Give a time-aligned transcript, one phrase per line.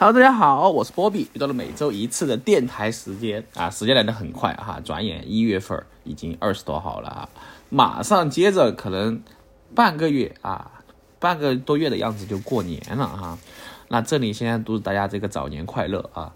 [0.00, 7.28] Hello，大家好，我是波比，又到了每周一次的电台时间啊，时间来的很快哈，转眼一月份已经二十多号了啊，
[7.68, 9.20] 马上接着可能
[9.74, 10.70] 半个月啊，
[11.18, 13.36] 半个多月的样子就过年了哈。
[13.88, 16.32] 那这里先祝大家这个早年快乐啊，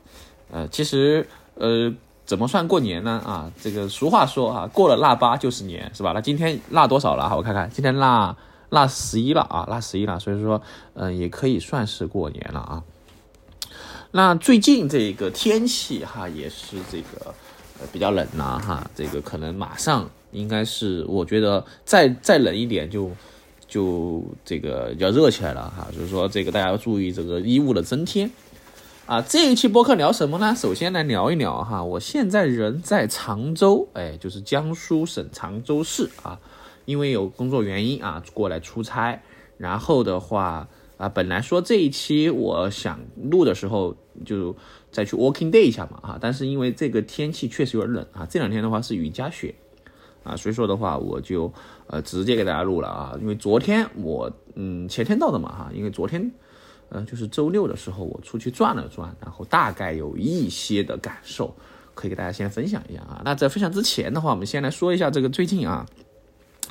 [0.50, 1.24] 呃，其实
[1.54, 1.94] 呃，
[2.26, 3.52] 怎么算过年呢啊？
[3.62, 6.10] 这个俗话说啊，过了腊八就是年，是吧？
[6.12, 7.32] 那今天腊多少了？
[7.36, 8.36] 我看看，今天腊
[8.70, 10.60] 腊十一了啊，腊十一了，所以说
[10.94, 12.82] 嗯，也可以算是过年了啊。
[14.14, 17.34] 那最近这个天气哈，也是这个
[17.80, 23.10] 呃比较冷呐哈，这个可能马上应该是，我觉得再再冷一点就
[23.66, 28.30] 就这个要热起来了哈，就是说这个大家要注意这个衣物的增添
[29.06, 29.22] 啊。
[29.22, 30.54] 这一期播客聊什么呢？
[30.54, 36.38] 首先来聊一聊哈，我现在人在常州，哎，就是江苏省常州市啊，
[36.84, 39.22] 因为有工作原因啊，过来出差，
[39.56, 40.68] 然后的话。
[41.02, 43.92] 啊，本来说这一期我想录的时候
[44.24, 44.54] 就
[44.92, 49.52] 再去 walking day 一下嘛，啊，但是因为这个天气确实有点冷啊，这两天的话是雨夹雪，
[50.22, 51.52] 啊，所以说的话我就
[51.88, 56.30] 呃直接给大家录了啊，因为昨天我嗯前天到的嘛哈，因为昨天
[56.88, 61.52] 呃就是周六的时候我出去转了转，然后大概有一些的感受
[61.96, 63.20] 可以给大家先分享一下啊。
[63.24, 65.84] 那在分享之前的话，我们先来说一下这个最近啊。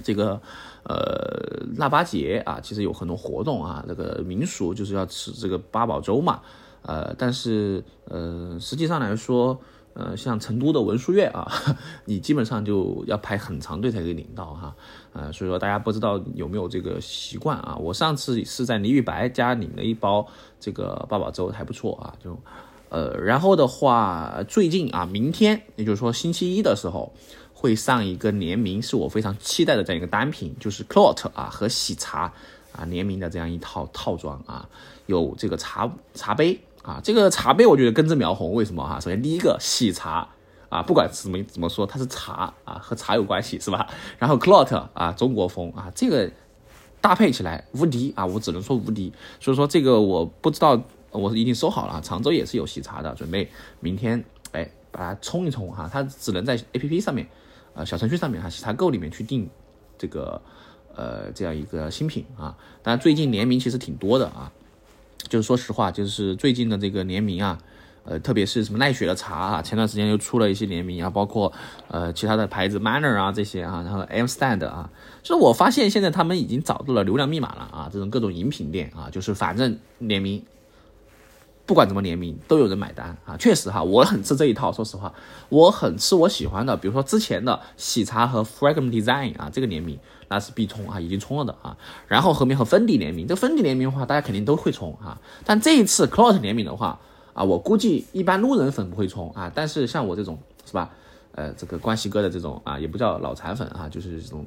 [0.03, 0.41] 这个
[0.83, 3.83] 呃腊八节啊，其实有很多活动啊。
[3.87, 6.41] 那个民俗就是要吃这个八宝粥嘛，
[6.81, 9.59] 呃，但是呃实际上来说，
[9.93, 11.51] 呃像成都的文殊院啊，
[12.05, 14.75] 你基本上就要排很长队才可以领到哈，
[15.13, 17.75] 呃，所以说大家不知道有没有这个习惯啊？
[17.75, 20.27] 我上次是在李玉白家领了一包
[20.59, 22.37] 这个八宝粥，还不错啊，就
[22.89, 27.13] 呃，然后的话最近啊，明天也就是说星期一的时候。
[27.61, 32.21] 会上一个联名，是我非常期待的这样一个单品，就是 Clot 啊和喜茶
[32.71, 34.67] 啊联名的这样一套套装啊，
[35.05, 38.99] 有这个茶茶杯啊，这个茶杯我觉得根正苗红，为什么哈？
[38.99, 40.27] 首先第一个喜茶
[40.69, 43.87] 啊，不管怎么怎么说，它是茶啊，和茶有关系是吧？
[44.17, 46.31] 然后 Clot 啊，中国风啊，这个
[46.99, 49.13] 搭配起来无敌啊，我只能说无敌。
[49.39, 50.81] 所以说这个我不知道，
[51.11, 53.47] 我已经收好了，常州也是有喜茶的，准备
[53.79, 57.27] 明天哎把它冲一冲哈，它只能在 APP 上面。
[57.73, 59.49] 呃，小程序上面还是茶购里面去订
[59.97, 60.41] 这个
[60.95, 64.51] 呃这样一个新品啊，当然最近联名其实挺多的啊，
[65.29, 67.57] 就是说实话，就是最近的这个联名啊，
[68.03, 71.51] 呃，特别是什么奈雪的茶啊，前段时间又出了一些联名啊，包括
[71.87, 74.89] 呃其他的牌子 Manner 啊这些啊，然后 M Stand 啊，
[75.23, 80.43] 就是我发现现在他们已经找到了流量密码了啊，这种各种饮品店啊，就是反正联名。
[81.65, 83.37] 不管怎么联名，都有人买单啊！
[83.37, 84.71] 确实哈，我很吃这一套。
[84.71, 85.13] 说实话，
[85.47, 91.77] 我很吃我喜欢的，比如说之前的喜茶和 Fragment Design 啊，这个联名那是必冲啊，已经冲了的啊。
[92.07, 95.17] 然后后面和芬迪联名，这芬迪联名的话，大家肯定都会冲啊。
[95.45, 96.99] 但这一次 Cloud 联名的话
[97.33, 99.49] 啊，我估计一般路人粉不会冲啊。
[99.53, 100.89] 但是像我这种是吧，
[101.33, 104.45] 呃，这个关系哥的这种啊，也不叫脑残粉啊，就是这种。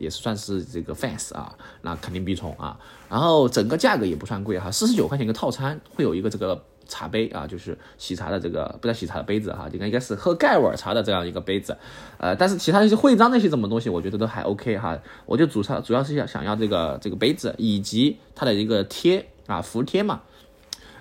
[0.00, 2.80] 也是算是这个 fans 啊，那肯定必冲啊。
[3.08, 11.76] 然后整个价格也不算贵哈，四十九块钱一个套餐，会有一个这个茶杯啊，就是喜茶的这个不叫喜茶的杯子哈，应该应该是喝盖碗茶的这样一个杯子。
[12.18, 14.98] 呃，但是其他一些徽章那些什么东西，我觉得都还 OK 哈。
[15.26, 20.22] 我就主要主要是想想要这个这个杯子以及它的一个贴啊福贴嘛。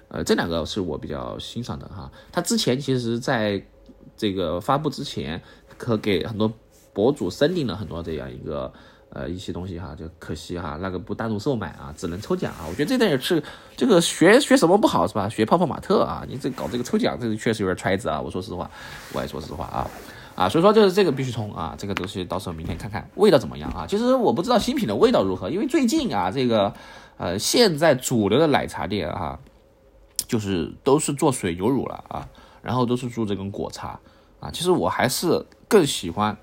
[0.09, 2.11] 呃，这两个是我比较欣赏的哈。
[2.31, 3.63] 它之前其实在
[4.17, 5.39] 这个发布之前，
[5.77, 6.51] 可给很多
[6.93, 8.71] 博主申领了很多这样一个。
[9.11, 12.69] 呃，一些东西哈，就可惜哈，那个不单独售卖啊，只能抽奖啊。
[12.69, 13.41] 我觉得这点也是
[13.75, 15.27] 这个学学什么不好是吧？
[15.27, 18.21] 学泡泡玛特啊，你这搞这个抽奖，这个确实有点揣子啊。
[18.21, 18.69] 我说实话，
[19.11, 19.89] 我也说实话啊
[20.35, 23.87] 啊，所以说就是这个必须冲啊，这个东西到时候明天看看味道怎么样啊。
[23.87, 26.71] 其实我不知道新品的味道如何，因为最近啊，这个
[27.17, 29.39] 呃现在主流的奶茶店哈，
[30.27, 32.29] 就是都是做水牛乳了啊，
[32.61, 33.99] 然后都是做这种果茶
[34.39, 34.51] 啊。
[34.51, 36.37] 其实我还是更喜欢。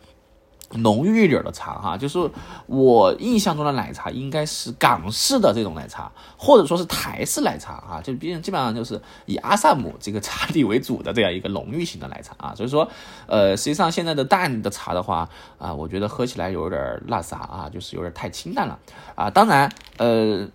[0.73, 2.19] 浓郁一点的茶哈，就是
[2.67, 12.89] 我印象中的奶茶应该是港式的这种奶茶，或者说是台式奶茶啊，就毕竟基本上就是以阿萨姆这个茶底为主的这样一个浓郁型的奶茶啊，所以说，
[13.27, 18.77] 呃，实际上现在的淡的茶的话啊，我觉得喝起来有点那啥啊，就是有点太清淡了
[19.15, 19.31] 啊。
[19.31, 20.49] 当然，呃，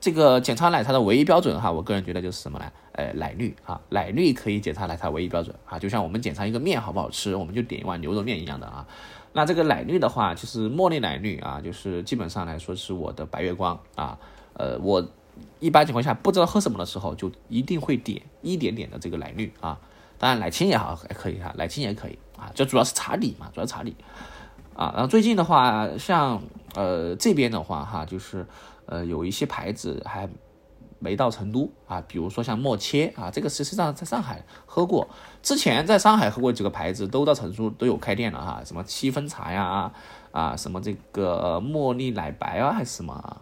[0.00, 2.66] 这个检查奶茶的唯一标准哈，我个人觉得就是什么呢？
[2.92, 8.86] 呃，奶绿啊，奶绿可以检查奶茶唯一标准啊，就像我们检查一个面好不好吃，我们就点一碗牛肉面一样的啊。
[9.36, 14.18] 那这个奶绿的话，其实茉莉奶绿啊，就是基本上来说是我的白月光啊。
[14.54, 15.06] 呃，我
[15.60, 19.78] 一般情况下不知道喝什么的时候，就一定会点一点点的这个奶绿啊。
[20.16, 22.50] 当然奶清也好，还可以哈，奶清也可以啊。
[22.54, 23.94] 就主要是茶底嘛，主要茶底
[24.74, 24.90] 啊。
[24.94, 26.42] 然后最近的话，像
[26.74, 28.46] 呃这边的话哈，就是
[28.86, 30.26] 呃有一些牌子还
[30.98, 35.06] 没到成都啊，比如说像莫切啊，这个实际上在上海喝过，
[35.42, 39.92] 之前在上海喝过几个牌子，都到成都都有开店了哈，什么七分茶呀，
[40.32, 43.36] 啊，什么这个茉莉奶白啊，还是什么，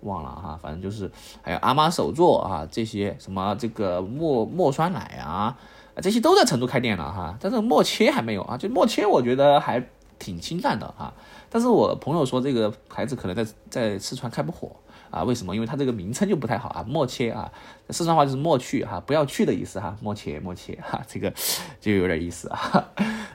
[0.00, 1.10] 忘了哈，反正就是
[1.42, 5.56] 还有阿妈手作啊，这些什么这个墨墨酸奶啊，
[6.02, 9.82] 这些都在成都开店了哈，但是莫切还没有啊，就莫切我觉得还
[10.18, 11.14] 挺清淡的哈，
[11.48, 14.70] 但是我朋友说这个牌子可能在在四川开不火。
[15.10, 15.54] 啊，为什么？
[15.54, 17.50] 因为它这个名称就不太好啊，莫切啊，
[17.90, 21.32] 四川话就是莫去哈，不要去的意思哈，莫切莫切哈，这个
[21.80, 22.84] 就有点意思啊。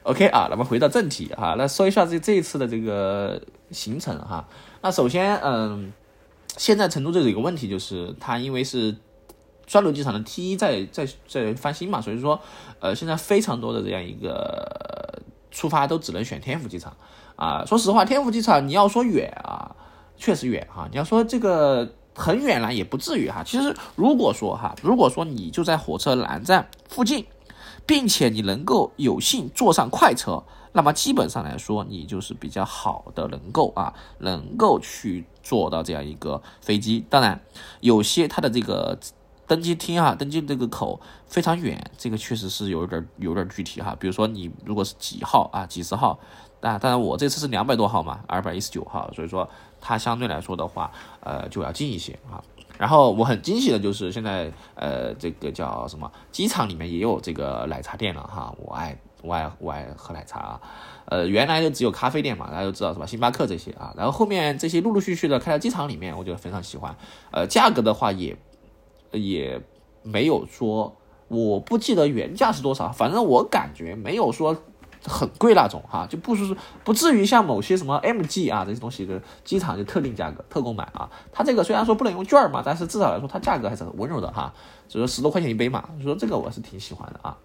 [0.04, 3.42] OK 啊，那么回到正题哈，那说一下这这一次的这个
[3.72, 4.48] 行程哈。
[4.82, 5.92] 那首先，嗯，
[6.58, 8.96] 现在成都这有个问题，就是它因为是
[9.66, 12.40] 双流机场的 T 一在在在翻新嘛，所以说，
[12.80, 15.22] 呃，现在非常多的这样一个
[15.52, 16.96] 出发都只能选天府机场
[17.36, 17.64] 啊。
[17.66, 19.76] 说实话，天府机场你要说远啊。
[20.18, 23.44] 确实远哈，你要说这个很远了，也不至于哈。
[23.44, 27.26] 其实如果说哈，如果说你就在火车南站附近，
[27.86, 37.04] 并且你能够有幸坐上快车，那么基本上来说，你就是比较好的能够啊，能够去坐到这样一个飞机。
[37.10, 37.42] 当然，
[37.82, 38.98] 有些它的这个
[39.46, 43.94] 登机厅啊，登机这个口非常远，这个确实是有点有点具体哈。
[44.00, 46.18] 比如说你如果是几号啊，几十号。
[46.62, 49.50] 啊，当然我这次是两百多号嘛，二百一十九号，所以说
[49.86, 50.90] 它相对来说的话，
[51.20, 52.42] 呃，就要近一些啊。
[52.80, 58.56] 然后我很惊喜的就是现在，呃，这个叫什么，机场里面也有这个奶茶店了哈。
[58.58, 60.62] 我爱我爱我爱喝奶茶啊。
[61.06, 63.06] 呃，原来就只有咖啡店嘛，大家都知道是吧？
[63.06, 63.94] 星巴克这些啊。
[63.98, 66.96] 然后后面这些陆陆续续的开到机场里面，我就非常喜欢。
[67.32, 68.36] 呃，价格的话也
[69.12, 69.62] 也
[70.02, 70.96] 没有说，
[71.28, 74.56] 我不记得原价是多少，反正我感觉没有说。
[75.06, 81.10] 很贵那种哈，就不是不至于像某些什么 MG 啊这些东西的机场就特定价格特供买啊。
[81.32, 84.54] 它这个虽然说不能用券嘛，但是至少来说它价格还是很温柔的哈，
[84.88, 87.38] 就是十多块钱一杯嘛，所以说这个我是挺喜欢的啊。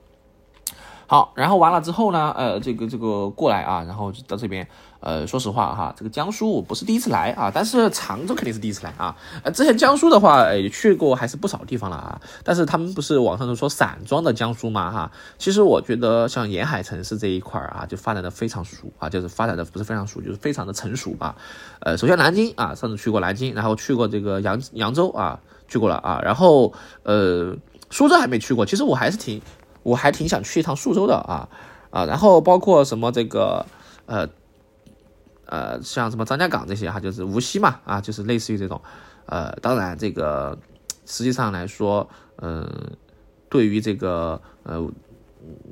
[1.11, 4.69] 好，然后完了之后呢，呃，这个这个过来啊，然后到这边，
[5.01, 9.17] 呃，说实话哈，这个江苏我不是第一次来啊，但是常州肯定是第一次来啊。
[9.43, 12.21] 呃，之前江苏的话，也去过还是不少地方了啊。
[12.45, 15.11] 但是他们不是网上都说散装的江苏嘛哈？
[15.39, 21.35] 其实我觉得像沿海城市这一块啊，就发展的非常熟啊，就是发展的不是非常熟，就是非常的成熟吧。
[21.81, 26.75] 呃，首先南京啊，上次去过南京，然后去过这个扬扬州啊，去过了啊，然后
[27.05, 27.57] 呃，
[27.89, 29.41] 苏州还没去过，其实我还是挺。
[29.83, 31.49] 我还挺想去一趟宿州的啊
[31.91, 33.65] 啊，然后包括什么这个
[34.07, 34.29] 呃
[35.47, 38.81] 呃，像什么张家港这些哈，就是无锡嘛啊，就是类似于这种
[39.27, 40.59] 呃，当然这个
[41.07, 42.69] 实际上来说，嗯，
[43.49, 44.87] 对于这个呃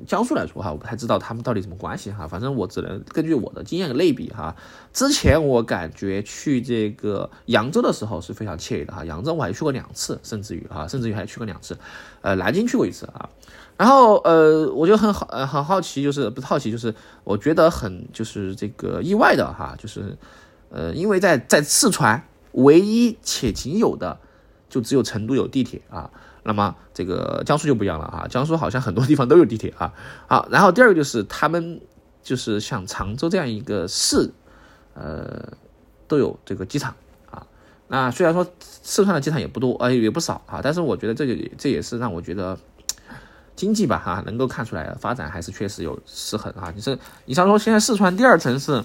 [0.05, 4.55] 江苏来说哈，我不太知道他们到底什么关系哈，反正我只能根据我的经验类比哈。
[4.93, 11.77] 之前我感觉去这个扬州的时候是非常惬意的哈，扬州我还去过两次，甚至于哈，甚至于还去过两次，
[12.21, 13.29] 呃，南京去过一次啊。
[13.77, 16.93] 然后呃，我就很好很好奇，就是不是好奇，就是
[17.23, 20.17] 我觉得很就是这个意外的哈，就是
[20.69, 24.19] 呃，因为在在四川唯一且仅有的
[24.67, 26.09] 就只有成都有地铁啊，
[26.47, 29.93] 那么这个江苏就不一样了啊，江苏好像很多地方都有地铁啊。
[30.27, 31.79] 好，然后第二个就是他们
[32.23, 34.31] 就是像常州这样一个市，
[34.95, 35.47] 呃，
[36.07, 36.95] 都有这个机场
[37.29, 37.45] 啊。
[37.87, 42.57] 那虽然说四川的机场也不多啊，也不少啊，但是我觉得这也这也是让我觉得。
[43.57, 46.71] 经济吧，哈，能够看出来发展还是确实有失衡啊。
[46.75, 48.83] 你是你像说现在四川第二城市，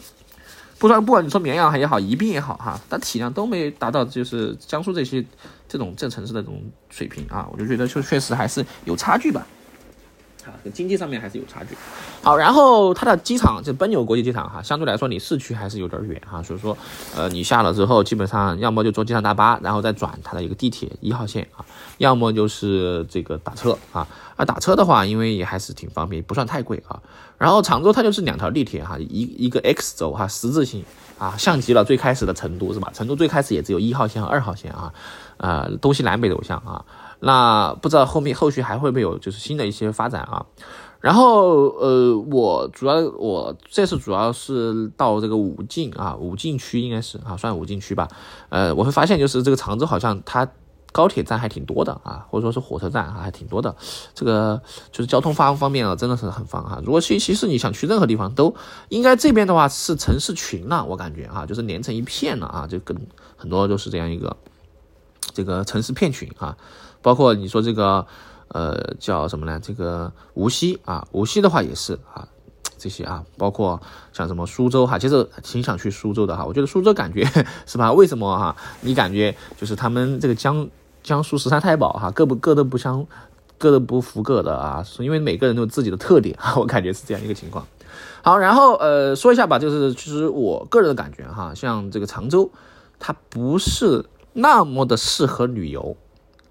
[0.83, 5.25] 不说不管你说绵阳也好，宜宾也好哈，但体量都没达到就是江苏这些
[5.69, 6.61] 这种这城市的这种
[6.91, 9.47] 水平啊，我就觉得就确实还是有差距吧。
[10.45, 11.77] 啊，经济上面还是有差距。
[12.23, 16.77] 好，然后它的机场就奔纽国际机场哈，相对来说离市区还是有点远哈，所以说，
[17.17, 21.65] 呃，你下了之后，基本上要么就坐机场大巴，然后再转它的一个地铁一号线啊，
[21.99, 24.07] 要么就是这个打车啊。
[24.35, 27.01] 啊打车的话，因为也还是挺方便，不算太贵啊。
[27.39, 30.83] 然后常州它就是两条地铁哈，一一个 X 轴哈，十字星
[31.19, 32.91] 啊，像极了最开始的成都是吧？
[32.95, 34.93] 成都最开始也只有一号线和二号线啊，
[35.37, 36.85] 呃，东西南北走向啊。
[37.25, 40.45] 那不知道后面后续还会不会有就是新的一些发展啊？
[41.01, 48.09] 然后呃，我主要我这次主要是到这个武进啊，武进区应该是啊，算武进区吧。
[48.49, 50.49] 呃，我会发现就是这个常州好像它
[50.91, 53.75] 高铁站还挺多的啊，或者说是火车站啊还挺多的。
[54.15, 54.61] 这个
[54.91, 56.81] 就是交通方方面啊，真的是很方啊。
[56.85, 58.55] 如果其其实你想去任何地方，都
[58.89, 62.97] 应该这边的话是城市群了，我感觉啊，就是连成一片了啊，就跟
[63.37, 64.37] 很多都是这样一个
[65.33, 66.57] 这个城市片群啊。
[67.03, 68.07] 包括你说这个，
[68.49, 69.61] 呃，叫什么呢？
[69.61, 72.27] 这个无锡啊，无锡的话也是啊，
[72.79, 73.81] 这些啊，包括
[74.13, 76.45] 像什么苏州哈，其实挺想去苏州的哈。
[76.45, 77.25] 我觉得苏州感觉
[77.67, 77.93] 是吧？
[77.93, 78.57] 为什么哈？
[78.81, 80.69] 你感觉就是他们这个江
[81.03, 83.07] 江苏十三太保哈，各不各的不相，
[83.59, 87.67] 各的不服各的啊，是因为每个人都有自己的特点哈， 我感觉是这样一个情况。
[88.23, 92.51] 好，然后呃说一下吧，就是其实我个人的感觉哈，像这个常州，
[93.01, 95.97] 它不是那么的适合旅游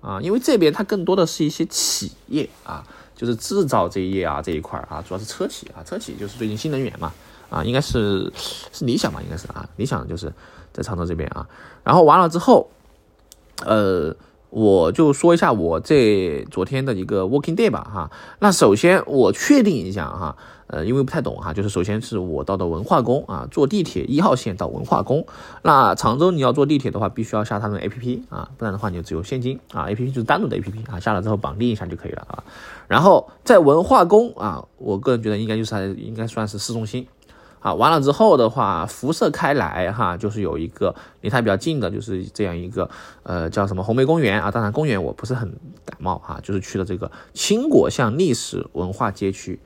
[0.01, 2.83] 啊，因为这边它更多的是一些企业啊，
[3.15, 7.13] 就是制造这一业啊这一块啊，主要是车企啊，车企就是最近新能源嘛
[7.49, 8.31] 啊，应该是
[8.71, 10.33] 是理想吧，应该是啊，理想就是
[10.73, 11.47] 在常州这边啊，
[11.83, 12.69] 然后完了之后，
[13.65, 14.15] 呃。
[14.51, 18.11] 我就说一下我这昨天的一个 working day 吧，哈。
[18.39, 20.35] 那首先我确定一下哈，
[20.67, 25.25] 呃，因为不太懂哈，就是首先是我到的文化宫啊，坐地铁一号线到文化宫。
[25.61, 32.43] 那常州你要坐地铁的话，必须要下他们 A P P 啊，不然的话你就只有现金啊，A P P 就是单独的 A P P 啊，下了之后绑定一下就可以了啊。
[32.89, 37.07] 然后在文化宫啊，我个人觉得应该就是它应该算是市中心。
[37.61, 42.89] 啊，完了之后的话，辐射开来哈，就是有一个离它比较近的，就是这样一个，
[43.23, 44.49] 呃，叫什么红梅公园啊。
[44.49, 45.47] 当然，公园我不是很
[45.85, 49.59] 感冒哈，就是去了这个青果巷历史文化街区。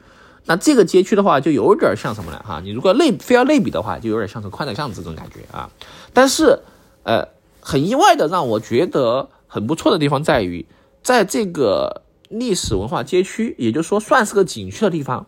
[0.48, 2.44] 那这个街区的话，就有点像什么呢？
[2.46, 5.70] 哈，你如果类非要类比的话，就有点像是宽窄巷子这种感觉啊。
[6.14, 6.60] 但是，
[7.04, 7.25] 呃，
[7.62, 10.66] 很意外的让我觉得很不错的地方在于，
[11.02, 15.25] 在这个历史文化街区，也就是说算是个景区的地方。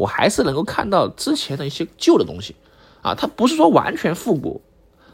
[0.00, 2.56] 我还是能够看到之前的一些旧的东西，
[3.02, 4.62] 啊，它不是说完全复古，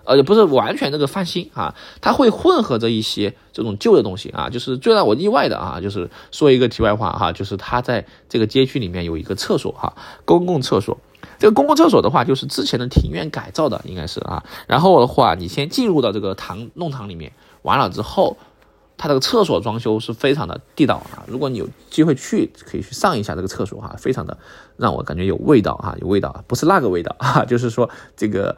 [0.04, 4.48] 呃，也不是完全这个翻新啊，它会混合着一些这种旧的东西啊。
[4.48, 9.92] 就是最让我意外的啊，就是说一个题外话哈，就是它在这个街区里面有一个厕所哈，
[10.24, 10.96] 公共厕所。
[11.40, 14.44] 这个公共厕所的话，就是之前的庭院改造的，应该是啊。
[14.68, 18.36] 然后的话，你先进入到这个堂弄堂里面，完了之后。
[18.98, 21.22] 它这个厕所装修是非常的地道啊！
[21.26, 24.38] 如果你有机会去，可以去上一下这个厕所哈，非常的
[24.78, 28.56] 让我感觉有味道哈，有味道，不是那个味道啊， 就是说这个，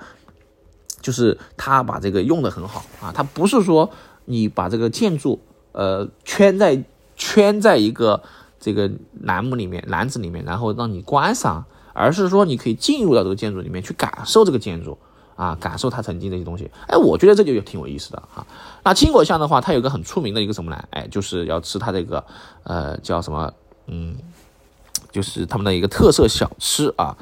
[1.00, 3.90] 就是他把这个用的很好啊，他不是说
[4.26, 5.40] 你把这个建筑
[5.72, 6.84] 呃圈在
[7.16, 8.22] 圈在一个
[8.60, 8.90] 这个
[9.20, 11.64] 栏目里面篮子里面，然后让你观赏，
[11.94, 14.96] 而是说你可以进入到这个建筑里面去感受这个建筑。
[15.38, 18.44] 啊，感受它曾经的一些东西，哎，我觉得这就挺有意思的哈。
[18.82, 20.84] 那青果巷的话，它有个很出名的一个什么呢？
[20.90, 22.24] 哎，就是要吃它这个，
[22.64, 23.48] 呃，叫什么？
[23.86, 24.16] 嗯，
[25.12, 27.16] 就是他们的一个特色小吃啊。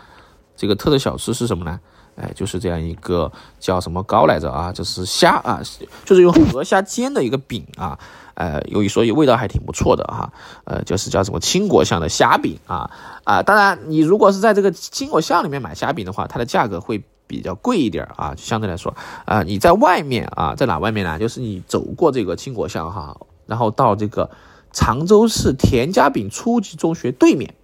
[0.56, 1.78] 这个特色小吃是什么呢？
[2.16, 3.30] 哎，就是这样一个
[3.60, 4.72] 叫什么糕来着啊？
[4.72, 5.60] 就是虾啊，
[6.06, 7.98] 就是用河虾煎的一个饼啊。
[8.32, 10.32] 呃，由于所以，味道还挺不错的哈。
[10.64, 12.90] 呃，就是叫什么青果巷的虾饼啊
[13.24, 13.42] 啊。
[13.42, 17.04] 当然，你如果是在这个青果巷里面买虾饼的话，它的价格会。
[17.26, 21.18] 比较贵一点啊，相对来说啊，你在外面啊，在哪外面呢？
[21.18, 23.16] 就是你走过这个青果巷哈，
[23.46, 24.30] 然后到这个
[24.72, 27.54] 常州市田家炳初级中学对面，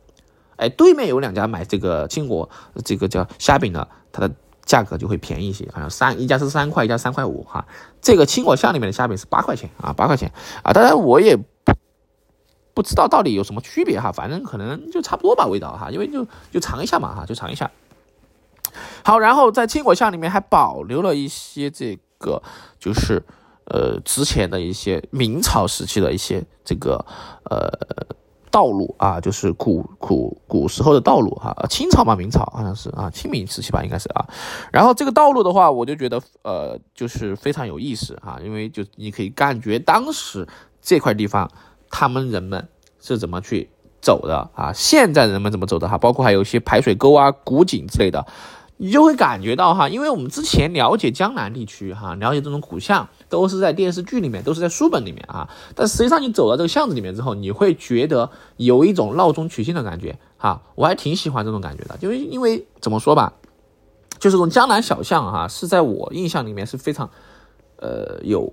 [0.57, 2.49] 哎，对面有两家买这个青果
[2.85, 7.66] 这个叫虾饼的，它的价格就会便宜一些，好像三一家是三块，一家三块五哈。
[8.00, 10.73] 这个青果巷里面的虾饼是八块钱啊，八块钱啊。
[10.73, 11.37] 当然我也
[12.75, 17.71] 不知道到底有什么区别哈，反正可能就差不多吧味道哈，因为就就尝一下嘛哈，就尝一下。
[19.05, 22.43] 好，然后在青果巷里面还保留了一些这个，
[22.79, 23.23] 就是
[23.67, 27.05] 呃之前的一些明朝时期的一些这个
[27.50, 27.69] 呃
[28.50, 34.29] 道路啊，就是古古古时候的道路哈，清朝嘛，明朝好像是啊，清明时期吧，应该是啊。
[34.71, 40.47] 然后这个道路的话，我就觉得呃就是非常有意思哈，因为就你可以感觉当时
[40.81, 41.50] 这块地方
[41.91, 42.69] 他们人们
[43.00, 48.26] 是怎么去走的啊，现在人们怎么走的哈，包括还有一些排水沟啊、古井之类的。
[48.79, 55.49] 你就会感觉到哈，因为我们之前了解江南地区哈，了解这种古巷，都是在电视剧里面，都是在书本里面啊。
[55.75, 60.62] 但实际上你走到这个巷子里面之后，你会觉得有一种闹中取静的感觉哈。
[60.75, 63.33] 我还挺喜欢这种感觉的，就是因为怎么说吧，
[64.19, 67.09] 就是这种江南小巷哈，是在我印象里面是非常，
[67.76, 68.52] 呃有。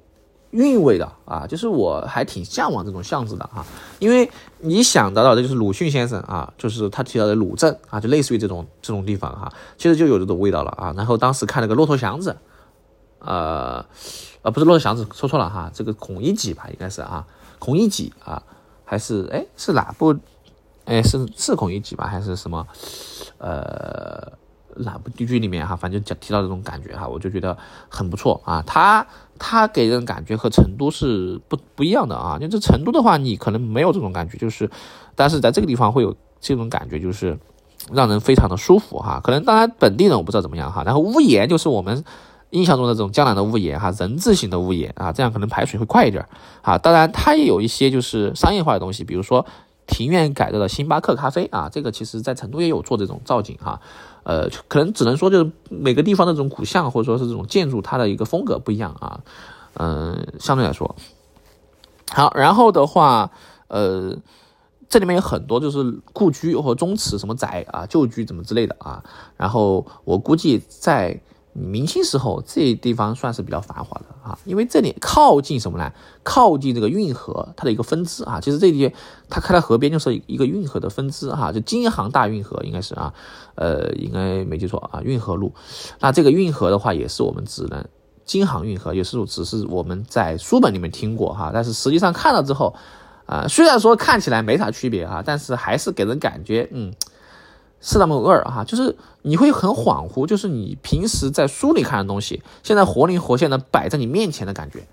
[0.52, 3.66] 韵味的啊，就是我还挺向往这种巷子的哈，
[4.00, 4.30] 因为
[4.60, 10.94] 你想得到的就是鲁迅先生啊，就是他提到的鲁镇啊，就类似于这种这种地方哈，其实就有这种味道了啊。
[10.98, 12.32] 然后当时看了个《骆驼祥子》，
[13.20, 13.86] 呃，
[14.42, 17.28] 呃，不是《骆驼祥子》，说错了哈，这个孔乙己吧，应该是啊，
[17.60, 18.42] 孔乙己啊，
[18.86, 20.16] 还是哎是哪部？
[20.86, 22.66] 哎是是孔乙己吧，还是什么？
[23.38, 24.34] 呃。
[24.84, 27.58] 哪部剧里面哈，反正讲提到这种感觉哈，我就觉得
[27.88, 28.64] 很不错啊。
[28.66, 29.06] 他
[29.38, 32.38] 他给人感觉和成都是不不一样的啊。
[32.40, 34.70] 就这成都的话，你可能没有这种感觉，就是，
[35.16, 37.38] 但是在这个地方会有这种感觉，就是
[37.92, 39.20] 让人非常的舒服哈。
[39.24, 40.84] 可能当然本地人我不知道怎么样哈。
[40.84, 42.04] 然后屋檐就是我们
[42.52, 46.26] 印象中的这种江南的屋檐哈，人字形的屋檐啊，这样可能排水会快一点
[46.62, 46.78] 啊。
[46.78, 49.46] 当然它也有一些就是商业化的东西，比如说
[49.86, 53.80] 庭院改造的星巴克咖啡啊，这个其实在成都也有做这种造景哈。
[54.30, 59.22] 呃，可能只能说就是每个地方的这种古巷或者说是这种建筑，它的一个风格不一样啊。
[59.74, 60.96] 嗯，相对来说，
[62.12, 63.32] 好，然后的话，
[63.70, 64.16] 呃，
[64.88, 69.04] 这里面有很多就是故居或宗祠什么宅啊、旧居怎么之类的啊。
[69.36, 71.20] 然后我估计在
[71.54, 75.92] 明清时候，这地方算是比较繁华的啊，因为这里靠近什么呢？
[76.24, 78.40] 靠近这个运河，它的一个分支啊。
[78.40, 78.94] 其实这里
[79.30, 83.14] 它开在河边，就是一个运河的分支哈，就京杭大运河应该是啊，
[83.56, 85.54] 呃，应该没记错啊，运河路。
[86.00, 87.86] 那这个运河的话，也是我们只能。
[88.26, 92.76] 京杭运河也是，只是我们在书本里面听过哈，但是实际上看了之后，
[93.26, 96.94] 啊，虽然说看起来没啥区别哈，但是还是给人感觉，嗯，
[97.82, 104.88] 是那么味儿哈，就是你会很恍惚，就是你平时在书里看的东西，现在活灵活现的摆在你面前的感觉，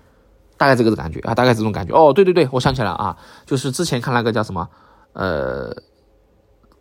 [0.57, 1.95] 大概这个的感觉啊，大概这种感觉。
[1.95, 4.69] 哦，对对对，我想起来了啊，就是之前看那个叫什么，
[5.13, 5.75] 呃，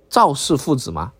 [0.08, 1.12] 赵氏父子吗？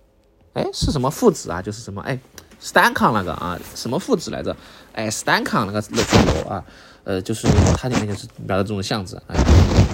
[0.54, 1.60] 哎，是什么父子啊？
[1.60, 2.18] 就是什么哎。
[2.58, 4.56] 斯坦康那个啊，什么父子来着？
[4.94, 6.64] 哎，斯坦康那个那栋楼啊，
[7.04, 9.36] 呃，就是它里面就是描的这种巷子，哎，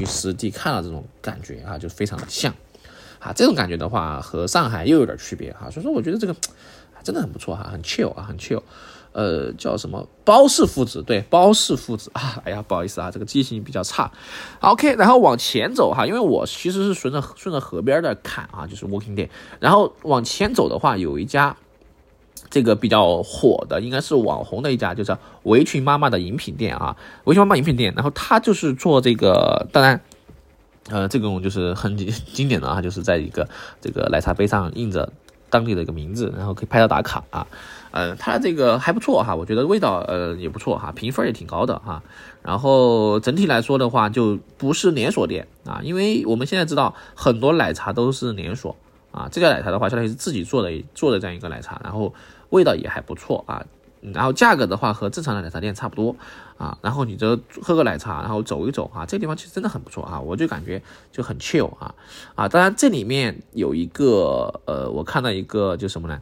[0.00, 2.54] 与实地看了这种感觉啊，就非常的像
[3.22, 3.32] 啊。
[3.32, 5.70] 这种感觉的话，和上海又有点区别哈。
[5.70, 6.34] 所以说，我觉得这个
[7.02, 8.62] 真的很不错哈，很 chill 啊，很 chill。
[9.12, 11.02] 呃，叫什么包氏父子？
[11.02, 12.40] 对，包氏父子啊。
[12.44, 14.10] 哎呀，不好意思啊，这个记性比较差。
[14.60, 19.30] OK，然后往前走哈，因为我其实是顺着顺着河边的看啊，就是 walking 店。
[19.60, 21.56] 然后往前走的话，有一家。
[22.50, 27.94] 这个比较火的应该是网红的一家，就是围裙妈妈的饮品店啊，围裙妈妈饮品店。
[27.94, 29.98] 然后他就是做这个，当然，
[30.88, 33.48] 呃，这种就是很经典的啊，就是在一个
[33.80, 35.12] 这个奶茶杯上印着
[35.48, 37.46] 当地的一个名字，然后可以拍照打卡啊。
[37.90, 42.02] 呃，它这个还不错哈，我觉得味道呃也不错哈，评分也挺高的哈。
[42.42, 48.76] 然后整体来说的话，就不是连锁店啊，因为我们现在知道很多奶茶都是连锁
[49.10, 52.14] 啊，这家奶茶的话，相当于是自己做的做的这样一个奶茶，然后。
[52.52, 53.64] 味道也还不错啊，
[54.12, 56.16] 然后价格的话和正常的奶茶店差不多
[56.58, 60.82] 啊，然后你这喝个奶茶，然后走一走啊，这个地方其实真的很不错啊，我就感觉
[61.12, 61.94] 就很 chill 啊
[62.34, 66.20] 啊，当然这里面有一个呃，我看到一个就什么呢？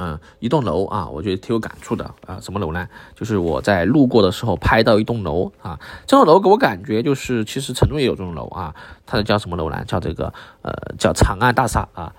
[0.00, 2.88] 嗯，一栋楼啊，我觉得挺有感触的啊，什么楼呢？
[3.16, 8.72] 就是我在路过的时候拍到一栋楼啊，这栋楼给我感觉就是其实成都也有这种楼啊，
[9.06, 9.84] 它叫什么楼呢？
[9.86, 10.32] 叫这个
[10.62, 12.14] 呃叫长安大厦啊。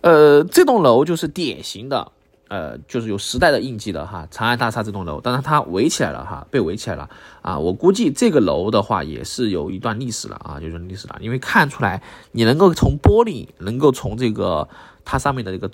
[0.00, 2.12] 呃，这栋楼就是典型的，
[2.48, 7.08] 呃，就是有时代的印记的哈，长安大厦这栋楼，当然它围起来了哈，被围起来了
[7.42, 7.58] 啊。
[7.58, 14.68] 我估计这个楼的话也是有一段历史了啊，就是历史了，因为看出来你能够从玻璃，能够从这个
[15.04, 15.70] 它上面的一个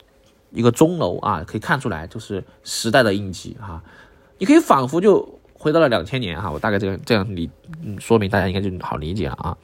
[0.50, 3.82] 一个钟楼啊，可以看出来就是时代的印记哈。
[4.38, 7.48] 你可以仿佛就回到了两千年哈，我大概这样这样理，
[7.82, 9.56] 嗯，说明大家应该就好理解了啊。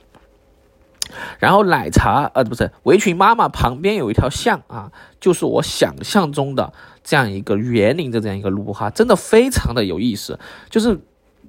[1.40, 10.98] 然后奶茶，呃，不是围裙妈妈旁边有一条巷啊，就是我想象中的这样一个园林的这样一个路哈，真的非常的有意思，就是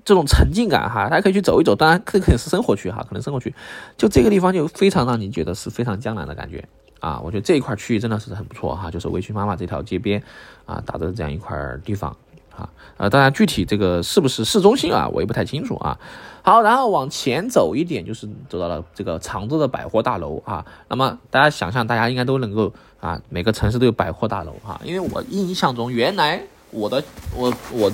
[0.03, 3.53] 这种沉浸感哈，大家可以去走一走，当然这可能是生活区哈，可能生活区，
[3.97, 6.67] 就这个地方就非常让你觉得是非常江南的感觉。
[6.99, 10.21] 啊，我觉得这一块区域真的是很不错哈，就是围裙妈妈这条街边
[10.65, 12.15] 啊打的这样一块地方。
[12.61, 15.97] 啊，呃，当然具体这个是不是市中心啊，我也不太清楚啊。
[16.43, 20.65] 好，然后往前走一点，就是走到了这个常州的百货大楼啊。
[20.87, 24.79] 那么大家想象，大家应该都能够啊，每个城市都有百货大楼哈。
[24.83, 27.03] 因为我印象中，原来我的
[27.35, 27.91] 我我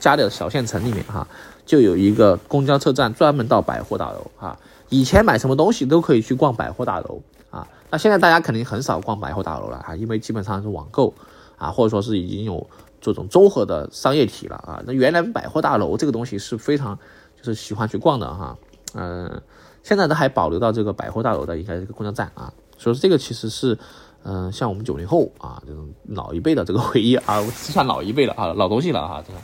[0.00, 1.26] 家的小县城里面哈，
[1.66, 4.58] 就有一个公交车站专门到百货大楼哈。
[4.88, 7.66] 以前买什么东西都可以去逛百货大楼啊。
[7.90, 11.12] 那现在大家肯定很少逛百货大楼了哈，因为基本上是网购
[11.58, 12.66] 啊，或者说是已经有。
[13.02, 16.96] 这种综合的商业体了啊，那原来百货大楼这个东西是非常
[17.36, 18.56] 就是喜欢去逛的哈，
[18.94, 19.42] 嗯，
[19.82, 23.76] 现在都还保留到这个百货大楼的应该这个公交站啊，所以说这个其实是
[24.22, 29.38] 嗯像我们九零后啊这种老一辈的这个回忆啊， 算老一辈的啊，老东西了哈，这个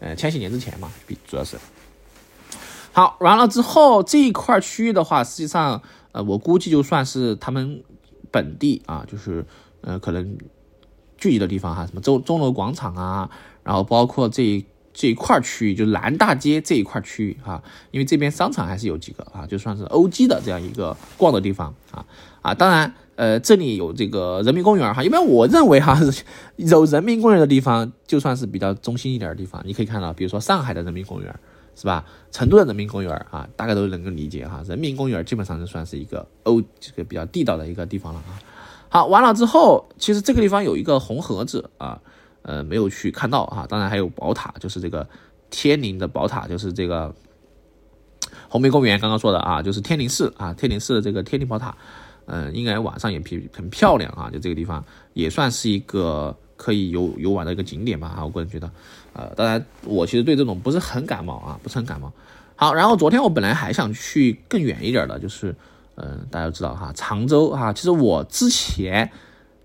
[0.00, 1.56] 呃千禧年之前嘛，比主要是。
[2.92, 7.84] 好完了之后这一块区域的话，实际上呃我估计就算是他们
[8.32, 9.46] 本地啊，就是
[9.82, 10.36] 呃可能。
[11.16, 13.30] 聚集的地方哈，什么钟钟楼广场啊，
[13.62, 22.06] 然后包括这这一块区域，就南大街这一块区域哈，因为这边商场还是有几个啊，就算是欧 G 的这样一个逛的地方啊
[22.42, 25.98] 啊，当然呃这里有这个人民公园哈，因为我认为哈
[26.56, 31.34] 有人民公园的地方，就算是比较中心一点的地方，你可以看到，比如说上海的人民公园
[31.74, 32.04] 是吧？
[32.30, 38.38] 成都的人民公园啊，大概都能够理解哈，人民公园基本上就算是一个欧这个比较地道的一个地方了啊。
[38.94, 42.00] 好，完了之后，其实这个地方有一个红盒子啊，
[42.42, 43.66] 呃，没有去看到啊。
[43.68, 45.04] 当然还有宝塔，就是这个
[45.50, 47.12] 天宁的宝塔，就是这个
[48.48, 51.76] 红梅公园刚刚说的啊，就是天宁寺啊，天宁寺的这个天宁宝塔，
[52.26, 54.30] 嗯，应该晚上也很很漂亮啊。
[54.32, 58.70] 就这个地方也算是一个可以游游玩的一个景点吧啊，我个人觉得，
[59.12, 62.12] 呃，当然我其实对这种不是很感冒啊，不是很感冒。
[62.54, 65.52] 好，然后昨天我本来还想去更远一点的，就是
[65.96, 69.10] 嗯，大家都知道哈，常州哈，其实我之前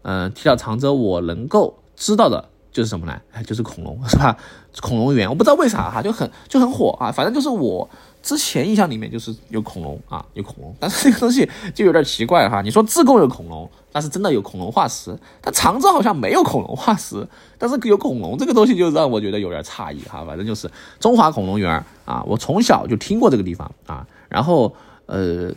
[0.03, 3.19] 嗯提到常州，我能够知道的就是什么呢？
[3.45, 4.37] 就是恐龙是吧？
[4.81, 7.89] 恐龙园，我不知道为啥哈，就很就很火啊，反正就是我。
[8.21, 12.61] 之前印象里面就是有恐龙啊，有恐龙，但是这个东西就有点奇怪哈。
[12.61, 17.25] 你说自贡有恐龙，但是真的有恐龙化石，但常州好像没有恐龙化石，
[17.57, 20.25] 但是有恐龙这个东西就让我觉得有点诧异哈。
[20.25, 24.05] 反正就是中华恐龙园啊，我从小就听过这个地方啊。
[24.27, 25.49] 然后呃，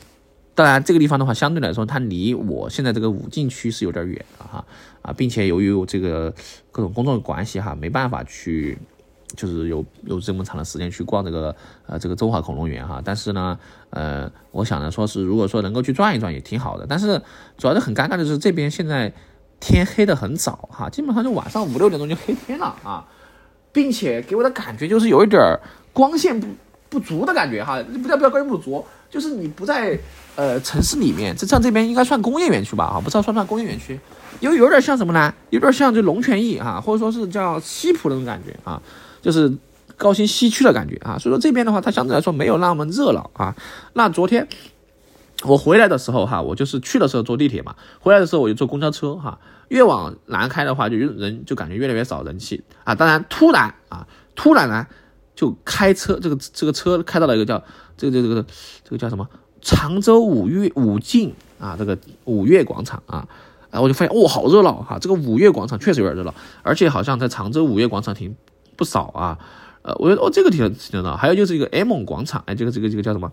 [0.54, 4.64] 当然这个地方的话，相对来说它离我现在这个武进区是有点远的哈
[5.02, 6.34] 啊，并且由于这个
[6.70, 8.78] 各种工作的关系哈，没办法去。
[9.34, 17.18] 就是有有这么长的时间去逛这个呃这个中华恐龙园哈，但是呢，呃，我想呢说是如果说能够去转一转也挺好的，但是
[17.56, 19.10] 主要是很尴尬的是这边现在
[19.58, 23.08] 天黑的很早哈，基本上就晚上五六点钟就黑天了啊，
[23.72, 25.40] 并且给我的感觉就是有一点
[25.94, 26.46] 光线不
[26.92, 29.98] 不足的感觉哈，不叫不叫光线不足，就是你不在
[30.36, 33.98] 呃城市里面，这像这边应该算工业园区吧哈，不知道算不算工业园区，
[34.40, 35.32] 因为有点像什么呢？
[35.48, 38.82] 有点像就龙泉驿哈，或者说是叫西浦那种感觉啊。
[39.22, 39.50] 就是
[39.96, 43.56] 高新西区的感觉啊，所以说这边的话，它相对来说没有那么热闹啊。
[43.94, 44.46] 那昨天
[45.44, 49.38] 我回来的时候哈，我就是去的时候坐地铁嘛，回来的时候我就坐公交车哈。
[49.68, 52.94] 越往南开的话，就人就感觉越来越少人气啊。
[52.94, 54.86] 当然突然啊，突然呢
[55.34, 57.62] 就开车，这个这个车开到了一个叫
[57.96, 58.46] 这个这个这个
[58.84, 59.28] 这个叫什么
[59.60, 63.26] 常州五月五进啊，这个五月广场啊，
[63.70, 64.98] 然后我就发现哇，好热闹哈。
[64.98, 68.34] 这个五月广场确实有点热闹，而且好像在常州五月广场停。
[68.74, 69.38] 不少啊，
[69.82, 71.14] 呃，我觉得哦，这个挺挺热闹。
[71.14, 73.30] 还有就是一个 M 广场，哎，这个这个这个叫什么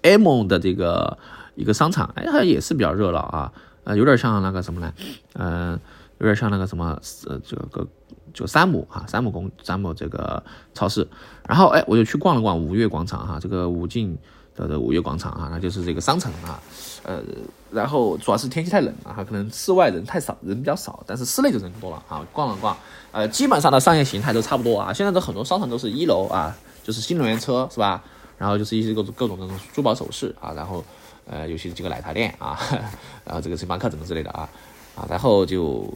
[0.00, 1.18] ？M 的这个
[1.54, 3.52] 一个商场，哎，它也是比较热闹啊，
[3.84, 4.92] 呃，有点像那个什么呢？
[5.34, 5.78] 嗯，
[6.18, 7.86] 有点像那个什么，呃，这个
[8.34, 10.42] 就山姆哈，山姆公山姆这个
[10.74, 11.06] 超市。
[11.48, 14.18] 然后哎，我就去逛了逛五月广场哈，这个武进
[14.54, 16.60] 的的五月广场啊，那就是这个商城啊，
[17.04, 17.22] 呃，
[17.70, 22.76] 然后主要是天气太冷了哈，可能室外人太少，人比较少，但是室内就人多了啊，逛了逛。
[23.12, 24.92] 呃，基本上的商业形态都差不多啊。
[24.92, 28.02] 现在的很多商场都是一楼啊，就是新能源车是吧？
[28.36, 30.84] 然后就是一些各种各种那种珠宝首饰啊，然后
[31.24, 32.58] 呃，有些几个奶茶店啊，
[33.24, 34.48] 然后这个星巴克怎么之类的啊
[34.96, 35.86] 啊，然后就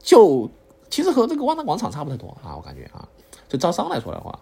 [0.00, 0.48] 就
[0.90, 3.08] 其实和这个万达广场差不太多啊，我感觉啊，
[3.48, 4.38] 就招商来说的话，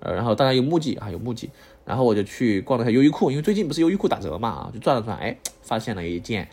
[0.00, 1.50] 呃，然后当然有木屐啊，有木屐，
[1.84, 6.48] 然后我就去逛了一下优衣库，因为最近不是优衣库打折嘛，就转了转，哎，发现了一件，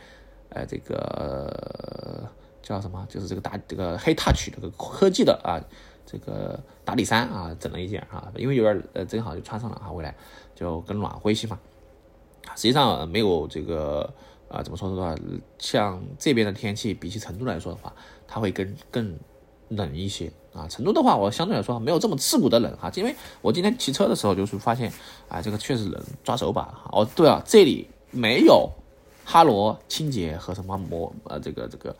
[0.49, 2.29] 呃，这个。
[2.61, 3.05] 叫什么？
[3.09, 5.59] 就是这个打这个黑 touch 这个科技的啊，
[6.05, 10.15] 这个打底衫啊，整了一件啊，因为有点呃，正好就穿上了啊，回来
[10.55, 11.59] 就更暖和一些嘛。
[12.55, 14.13] 实际上没有这个
[14.47, 15.13] 啊，怎么说的话，
[15.57, 17.91] 像这边的天气比起成都来说的话，
[18.27, 19.17] 它会更更
[19.71, 20.67] 冷一些啊。
[20.69, 24.91] 成都的话，我相对来说没有这么刺骨的冷哈，因为我今天骑车的时候就是发现
[25.27, 26.73] 啊，这个确实冷，抓手把。
[26.91, 28.69] 哦，对啊，这里没有
[29.25, 31.95] 哈罗清洁和什么摩呃这个这个。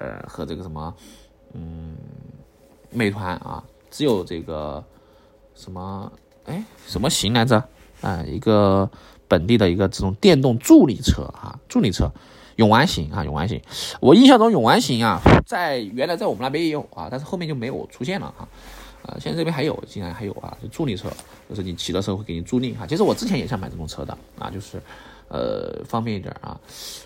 [0.00, 0.92] 呃，和这个什么，
[1.52, 1.94] 嗯，
[2.90, 4.82] 美团啊，只有这个
[5.54, 6.10] 什么，
[6.46, 7.62] 哎，什么型来着？
[8.00, 8.90] 啊，一个
[9.28, 12.10] 本地的一个这种电动助力车啊，助力车，
[12.62, 13.60] 永安行啊，永安行。
[14.00, 18.48] 我印象中永安行啊，在原来在我们那边也有啊，但是后面就没有出现了哈。
[19.02, 21.08] 啊，现在这边还有，竟然还有啊，就助力车，
[21.48, 22.86] 就是你骑的时候会给你助力哈。
[22.86, 24.80] 其实我之前也想买这种车的啊，就是
[25.26, 26.56] 呃方便一点啊。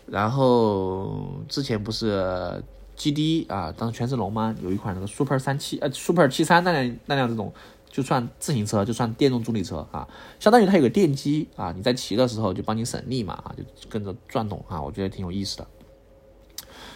[0.07, 2.63] 然后之前不是。
[2.99, 4.57] G D 啊，当时全志龙吗？
[4.63, 7.53] 有一款那个 Super 三七呃 Super 七三那辆那辆这种，
[7.97, 10.07] 就算自行车，就算电动助力车啊，
[10.39, 15.67] 相当于它有个电机啊，你在骑的时候就帮你省力嘛啊，就跟着转动啊，我觉得挺有意思的。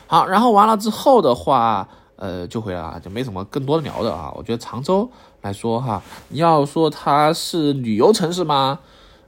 [0.07, 4.31] 好，然后完了之后的话，呃，就回来啊，就没什么更多的聊的啊。
[4.37, 5.11] 我觉得常州
[5.41, 8.79] 来说哈，你要说它是旅游城市吗？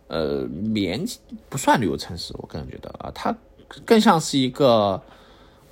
[0.08, 1.16] 呃，勉
[1.48, 3.34] 不算旅游城市，我个人觉得啊，它
[3.86, 5.02] 更像是一个。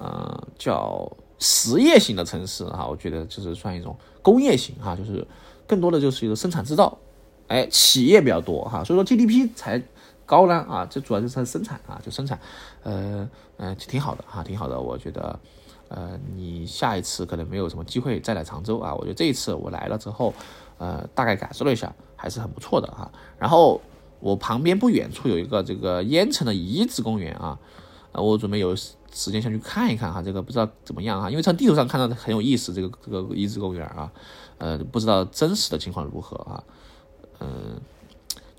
[0.03, 5.23] 嗯，叫实业型的城市哈，我觉得就是算一种工业型哈，就是
[5.71, 6.99] 更多的就是一个生产制造，
[7.47, 9.81] 哎，企业比较多哈，所以说 GDP 才
[10.27, 12.37] 高呢啊，这主要就是生产啊，就生产，
[12.83, 15.39] 呃呃，挺好的哈，挺好的，我觉得，
[15.87, 20.35] 呃，你下一次可能没有什么机会再来常州啊，我觉得这一次我来了之后，
[20.79, 23.09] 呃，大概感受了一下，还是很不错的哈。
[23.39, 23.81] 然后
[24.19, 27.57] 我旁边不远处有一个这个淹城的遗址公园啊，
[28.11, 28.77] 呃，我准备有。
[29.13, 34.09] 时间想去看一看哈，这个不知道怎么样哈，因为从地图上看到很有意思，这个这个遗址公园啊，
[34.61, 36.63] 呃，不知道真实的情况如何啊，
[37.41, 37.81] 嗯，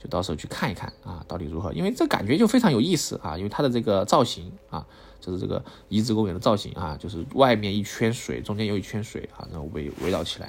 [0.02, 1.72] 就到时候去看一看啊，到底如何？
[1.74, 4.84] 因为这感觉就非常有意思啊，因为它的这个造型啊，
[5.20, 10.48] 就是这个遗址公园的造型啊，就是外面一圈水，中间有一圈水啊，然后围围绕起来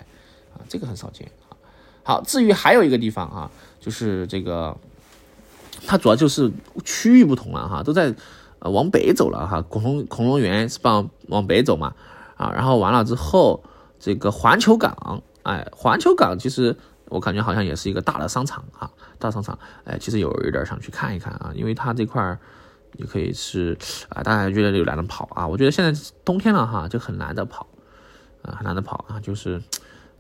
[0.54, 1.52] 啊，这个很少见啊，
[2.02, 4.74] 好，至于还有一个地方啊，就是这个，
[5.86, 6.50] 它主要就是
[6.82, 8.14] 区域不同了哈，都在
[8.60, 9.60] 呃往北走了哈。
[9.60, 11.94] 恐龙恐龙园是往往北走嘛
[12.36, 13.62] 啊，然后完了之后，
[14.00, 16.76] 这个环球港，哎，环球港其实
[17.06, 22.38] 我感觉好像也是一个大的商场啊，大商场，哎，其实有有点想去看一看啊，因为它这块儿
[22.96, 23.76] 也可以是
[24.08, 27.66] 啊，大家觉得有难得跑啊，我觉得现在冬天了哈，就很难得跑
[28.42, 29.62] 啊，很难得跑啊，就是。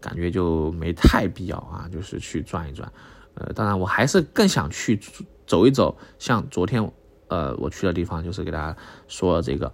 [0.02, 2.92] 感觉就没太必要啊，就是去转一转，
[3.34, 4.98] 呃，当然我还是更想去
[5.46, 6.92] 走一走，像昨天，
[7.28, 9.72] 呃，我去的地方就是给大家说这个，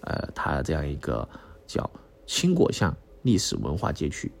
[0.00, 1.28] 呃，它这样一个
[1.66, 1.90] 叫
[2.26, 4.32] 青果巷历史文化街区，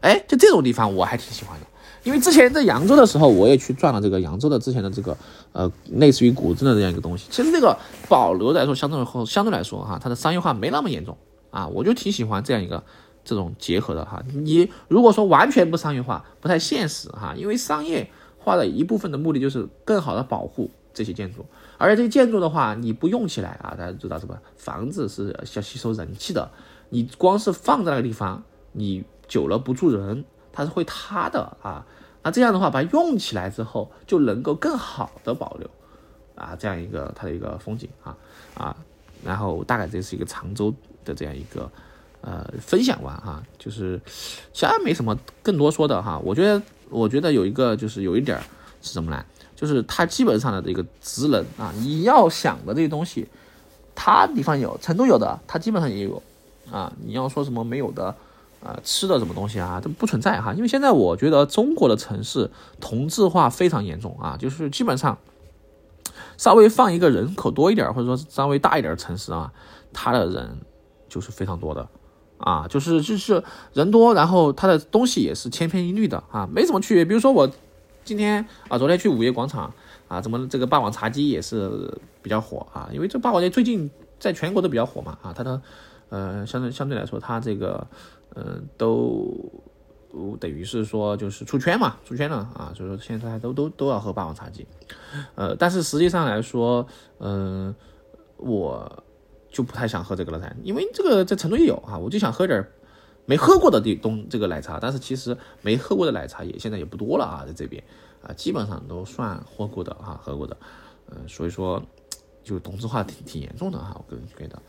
[0.00, 1.66] 哎，就这种地方我还挺喜欢的，
[2.04, 5.16] 因为之前在扬州的时候，我也去转了这个扬州的之前的这个，
[5.52, 7.76] 呃，类似于古镇的这样一个东西，其实这个
[8.08, 11.16] 保留来说，相对后相对来说哈，它的商业化没那么严重
[11.50, 12.82] 啊，我就挺喜欢这样一个。
[13.28, 21.44] 这种结合的哈，你如果说完全不商业化，不太现实哈，因为商业化的一部分的目的就是更好的保护这些建筑，
[21.76, 24.40] 而且这些建筑的话，你不用起来啊，大家知道是吧？
[24.56, 26.48] 房子是要吸收人气的，
[26.90, 31.84] 你光是放在那个地方，你久了不住人，它是会塌的啊。
[32.22, 35.70] 那这样的话，把它用起来之后，就能够更好的保留
[36.34, 38.16] 啊，这样一个它的一个风景啊
[38.54, 38.76] 啊，
[39.24, 41.70] 然后大概这是一个常州的这样一个。
[42.22, 44.00] 呃，分享完哈，就是
[44.52, 46.18] 其他没什么更多说的哈。
[46.24, 46.60] 我觉得，
[46.90, 48.36] 我觉得有一个就是有一点
[48.82, 49.24] 是什么呢？
[49.54, 53.28] 就是它基本上的这个职能啊，你要想的这些东西，
[53.94, 56.20] 它地方有，成都有的，它基本上也有
[56.72, 56.92] 啊。
[57.00, 58.12] 你要说什么没有的
[58.66, 60.52] 啊，吃的什么东西啊，都不存在哈。
[60.52, 62.50] 因为现在我觉得中国的城市
[62.80, 65.16] 同质化非常严重啊，就是基本上
[66.36, 69.52] 稍微放一个人口多一点，或者说稍微大一点的城市啊，
[69.92, 70.58] 它的人
[71.08, 71.88] 就是非常多的。
[72.38, 77.02] 啊，就是就是人多，然后它的东西也是千篇一律的啊，没什么区别。
[77.02, 77.50] 比如说我
[78.04, 79.72] 今天啊，昨天去午夜广场
[80.06, 82.90] 啊，怎么这个霸王茶姬也是比较火啊？
[82.92, 85.58] 因为这霸王节最近在全国都比较火嘛啊，它的
[86.10, 87.86] 呃相对相对来说，它这个
[88.36, 89.34] 呃都
[90.38, 94.64] 等于是说就是出圈嘛，出圈了啊，所以说现在都都都要喝霸王茶姬，
[95.34, 96.86] 呃，但是实际上来说，
[97.18, 97.74] 嗯，
[98.36, 99.02] 我。
[99.48, 102.62] 就不太想喝这个了噻，因为这个在成都也有啊，我就想喝点
[103.24, 107.82] 没喝过的地东这个奶茶，但是其实没喝过的奶茶也现在也不多了啊，在这边
[108.20, 110.54] 啊，基本上都算喝过的哈，喝过的，
[111.08, 111.82] 嗯，所以说
[112.44, 114.60] 就同质化挺挺严重的哈，我个人觉得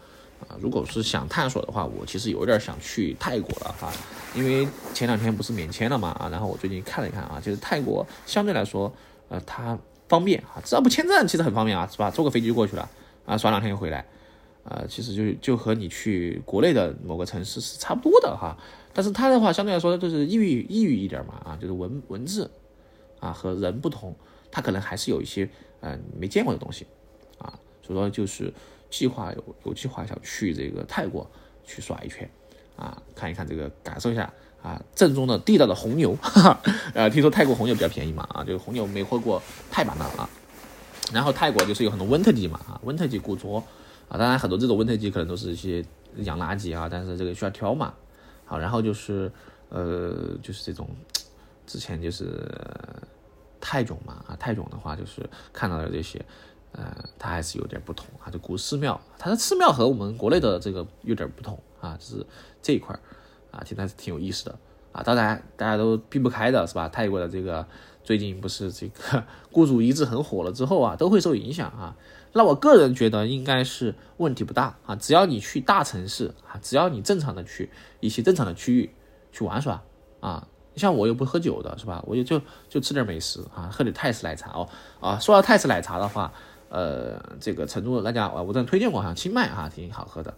[0.41, 3.91] 啊，如果是想探索的话，我其实有点想去泰国了哈，
[4.36, 8.91] 因为前两天不是免签了嘛啊，然后我最近看了一看啊，就是泰国相对来说
[9.30, 12.12] 呃它方便啊，只要不签证其实很方便啊，是吧？
[12.12, 12.89] 坐个飞机就过去了
[13.26, 14.06] 啊，耍两天就回来。
[14.63, 18.54] 啊，其实就就和你去国内的某个城市是差不多的哈，
[18.91, 22.52] 但是它的话相对来说就是抑郁抑郁一点嘛啊，就是文文字
[23.21, 24.13] 啊和人不同，
[24.52, 26.86] 它可能还是有一些嗯没见过的东西
[27.38, 28.54] 啊，所以说就是
[28.89, 31.30] 计划有有计划想去这个泰国
[31.65, 32.30] 去耍一圈
[32.76, 36.62] 啊，看一看这个感受一下啊正宗的地道的红牛，哈 哈，
[36.93, 40.30] 呃听说泰国红牛比较便宜嘛啊，这个红牛没喝过泰版的啊，
[41.13, 43.63] 然后泰国就是有很多温特鸡嘛啊温特鸡古着。
[44.10, 45.84] 啊，当然很多这种温特鸡可能都是一些
[46.19, 47.93] 养垃圾啊，但是这个需要挑嘛。
[48.45, 49.30] 好，然后就是
[49.67, 50.88] 呃，就是这种
[51.65, 52.50] 之前就是
[53.60, 56.26] 泰囧嘛啊，泰囧的话就是看到的这些，
[56.71, 58.30] 呃，它还是有点不同啊。
[58.30, 62.25] 就古寺庙，它的寺庙和我们国内的这个有点不同啊，就是
[62.62, 62.97] 这一块
[63.51, 64.60] 啊，其实还是挺有意思的
[64.91, 65.01] 啊。
[65.03, 66.88] 当然大家都避不开的是吧？
[66.89, 67.65] 泰国的这个
[68.03, 71.95] 最近不是这个雇主一掷很火了之后啊，都会受影响啊。
[72.34, 78.93] 那我个人觉得应该是问题不大啊，只要你去大城市啊，只要你正常的去一些正常的区域
[79.32, 79.82] 去玩耍
[80.19, 82.03] 啊，像我又不喝酒的是吧？
[82.06, 85.17] 我就就就吃点美食啊，喝点泰式奶茶哦啊。
[85.17, 86.32] 说到泰式奶茶的话，
[86.69, 90.34] 呃，这个成都那家啊我之前推荐过，好像清迈哈挺好喝的。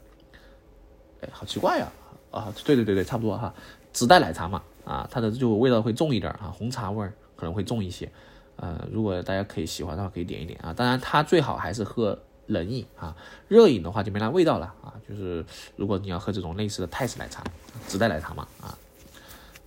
[1.22, 1.88] 哎，好奇怪呀
[2.32, 3.54] 啊，对对对对，差不多哈，
[3.92, 8.10] 只带奶茶嘛啊，它的就味道会重一点啊，红茶味儿可能会重一些。
[8.56, 10.74] 呃，如果大家可以喜欢的话，可以点一点啊。
[10.74, 13.16] 当然，它最好还是喝冷饮啊，
[13.48, 14.94] 热饮的话就没那味道了啊。
[15.08, 17.44] 就是如果你要喝这种类似的泰式奶茶，
[17.88, 18.78] 只带奶茶嘛啊。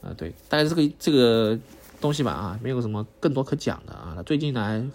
[0.02, 1.58] 呃，对，大概这个这个
[2.00, 4.22] 东西吧啊，没有什么更多可讲的啊。
[4.26, 4.90] 最近呢，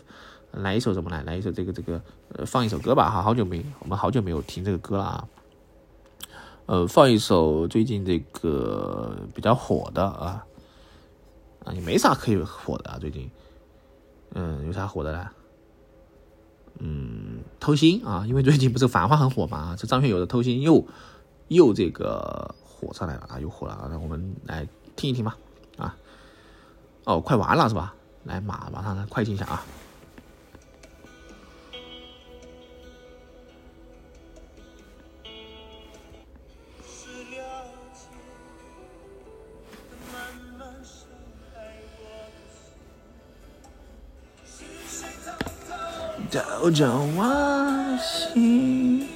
[0.57, 1.23] 来一首什么来？
[1.23, 3.21] 来一首这个这个呃，放一首歌吧哈。
[3.21, 5.27] 好久没，我们好久没有听这个歌了啊。
[6.65, 10.45] 呃，放一首最近这个比较火的啊
[11.63, 13.29] 啊，也没啥可以火的啊，最近。
[14.33, 15.29] 嗯，有啥火的呢？
[16.79, 20.85] 嗯，偷心啊，因为最近不是繁花很火嘛，这张学友的偷心又
[21.47, 25.37] 又这个火上来了啊，又火了啊，那我们来听一听吧
[25.77, 25.95] 啊，
[27.05, 27.93] 哦，快完了是吧？
[28.23, 29.63] 来马马上快进一下啊！
[46.67, 49.07] 照着我心。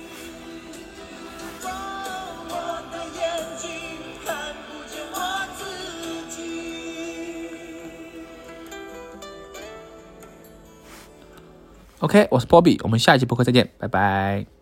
[12.00, 14.61] OK，我是 Bobby，我们下一期播客再见，拜拜。